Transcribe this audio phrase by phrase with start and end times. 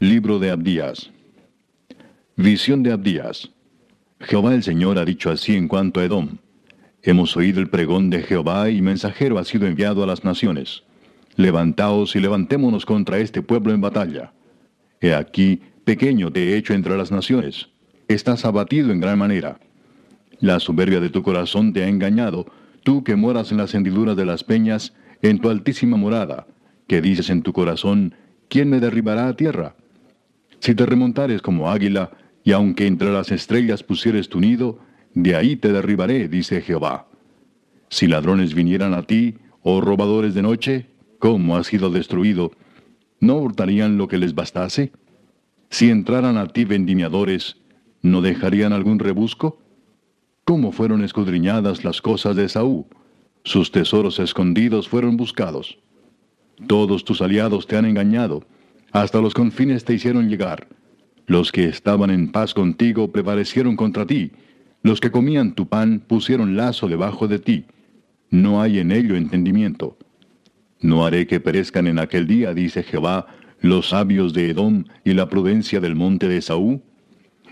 [0.00, 1.10] Libro de Abdías.
[2.36, 3.50] Visión de Abdías.
[4.20, 6.38] Jehová el Señor ha dicho así en cuanto a Edom.
[7.02, 10.84] Hemos oído el pregón de Jehová y mensajero ha sido enviado a las naciones.
[11.34, 14.32] Levantaos y levantémonos contra este pueblo en batalla.
[15.00, 17.68] He aquí, pequeño te he hecho entre las naciones.
[18.06, 19.58] Estás abatido en gran manera.
[20.38, 22.46] La soberbia de tu corazón te ha engañado,
[22.84, 26.46] tú que moras en las hendiduras de las peñas, en tu altísima morada,
[26.86, 28.14] que dices en tu corazón,
[28.48, 29.74] ¿quién me derribará a tierra?
[30.60, 32.10] Si te remontares como águila,
[32.44, 34.78] y aunque entre las estrellas pusieres tu nido,
[35.14, 37.08] de ahí te derribaré, dice Jehová.
[37.90, 40.86] Si ladrones vinieran a ti, o robadores de noche,
[41.18, 42.52] ¿cómo has sido destruido?
[43.20, 44.92] ¿No hurtarían lo que les bastase?
[45.70, 47.56] Si entraran a ti vendimiadores,
[48.02, 49.58] ¿no dejarían algún rebusco?
[50.44, 52.86] ¿Cómo fueron escudriñadas las cosas de Saúl?
[53.44, 55.78] Sus tesoros escondidos fueron buscados.
[56.66, 58.44] Todos tus aliados te han engañado,
[58.92, 60.68] hasta los confines te hicieron llegar.
[61.26, 64.32] Los que estaban en paz contigo prevalecieron contra ti.
[64.82, 67.66] Los que comían tu pan pusieron lazo debajo de ti.
[68.30, 69.98] No hay en ello entendimiento.
[70.80, 73.26] No haré que perezcan en aquel día, dice Jehová,
[73.60, 76.80] los sabios de Edom y la prudencia del monte de Saúl.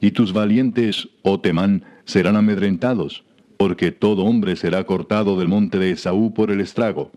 [0.00, 3.24] Y tus valientes, oh Temán, serán amedrentados,
[3.56, 7.10] porque todo hombre será cortado del monte de Esaú por el estrago.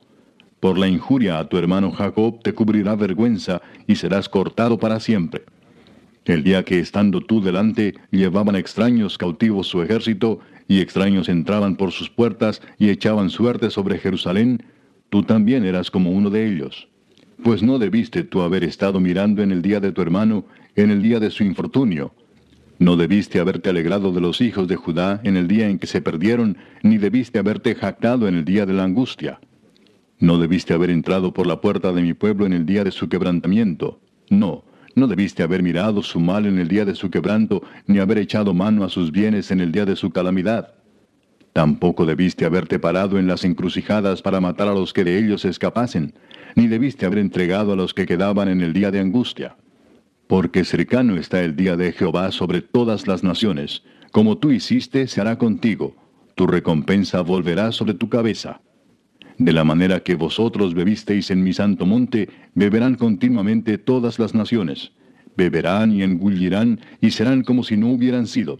[0.62, 5.42] Por la injuria a tu hermano Jacob te cubrirá vergüenza y serás cortado para siempre.
[6.23, 11.91] El día que estando tú delante llevaban extraños cautivos su ejército, y extraños entraban por
[11.91, 14.63] sus puertas y echaban suerte sobre Jerusalén,
[15.09, 16.88] tú también eras como uno de ellos.
[17.44, 21.02] Pues no debiste tú haber estado mirando en el día de tu hermano, en el
[21.02, 22.13] día de su infortunio.
[22.78, 26.02] No debiste haberte alegrado de los hijos de Judá en el día en que se
[26.02, 29.40] perdieron, ni debiste haberte jactado en el día de la angustia.
[30.22, 33.09] No debiste haber entrado por la puerta de mi pueblo en el día de su
[33.09, 34.00] quebrantamiento.
[34.30, 38.20] No, no debiste haber mirado su mal en el día de su quebranto, ni haber
[38.20, 40.76] echado mano a sus bienes en el día de su calamidad.
[41.54, 46.14] Tampoco debiste haberte parado en las encrucijadas para matar a los que de ellos escapasen,
[46.56, 49.58] ni debiste haber entregado a los que quedaban en el día de angustia.
[50.28, 53.81] Porque cercano está el día de Jehová sobre todas las naciones.
[54.12, 55.96] Como tú hiciste, se hará contigo.
[56.36, 58.62] Tu recompensa volverá sobre tu cabeza.
[59.41, 64.91] De la manera que vosotros bebisteis en mi santo monte, beberán continuamente todas las naciones.
[65.35, 68.59] Beberán y engullirán y serán como si no hubieran sido.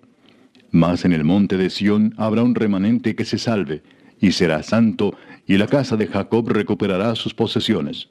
[0.72, 3.84] Mas en el monte de Sión habrá un remanente que se salve,
[4.20, 5.16] y será santo,
[5.46, 8.10] y la casa de Jacob recuperará sus posesiones.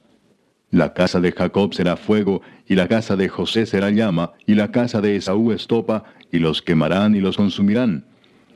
[0.70, 4.70] La casa de Jacob será fuego, y la casa de José será llama, y la
[4.70, 8.04] casa de Esaú estopa, y los quemarán y los consumirán.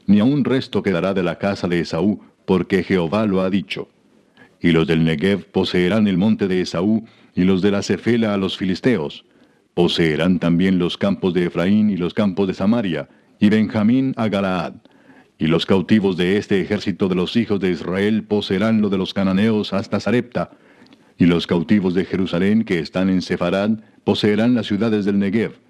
[0.06, 3.88] Ni aun resto quedará de la casa de Esaú, porque Jehová lo ha dicho.
[4.64, 7.04] Y los del Negev poseerán el monte de Esaú,
[7.34, 9.26] y los de la Cefela a los filisteos.
[9.74, 14.76] Poseerán también los campos de Efraín y los campos de Samaria, y Benjamín a Galaad.
[15.38, 19.12] Y los cautivos de este ejército de los hijos de Israel poseerán lo de los
[19.12, 20.52] cananeos hasta Sarepta.
[21.18, 25.60] Y los cautivos de Jerusalén que están en Sefarad poseerán las ciudades del Negev.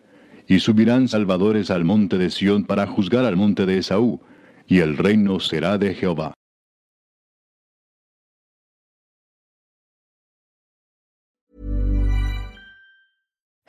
[0.47, 4.21] Y subirán salvadores al monte de Sión para juzgar al monte de Esaú,
[4.69, 6.34] y el reino será de Jehová.